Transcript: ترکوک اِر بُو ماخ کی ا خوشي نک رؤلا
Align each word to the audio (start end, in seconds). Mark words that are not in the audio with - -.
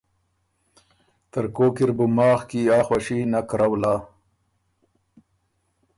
ترکوک 1.31 1.77
اِر 1.83 1.91
بُو 1.97 2.05
ماخ 2.17 2.39
کی 2.49 2.61
ا 2.77 2.79
خوشي 2.87 3.19
نک 3.31 3.49
رؤلا 3.59 3.95